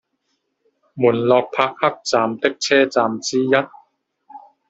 [0.95, 3.51] 门洛帕克站的车站之一。